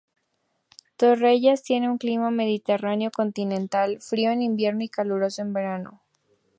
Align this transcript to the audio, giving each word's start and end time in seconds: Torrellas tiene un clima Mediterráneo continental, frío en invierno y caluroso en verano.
Torrellas 0.97 1.61
tiene 1.61 1.87
un 1.87 1.99
clima 1.99 2.31
Mediterráneo 2.31 3.11
continental, 3.11 4.01
frío 4.01 4.31
en 4.31 4.41
invierno 4.41 4.83
y 4.83 4.89
caluroso 4.89 5.43
en 5.43 5.53
verano. 5.53 6.01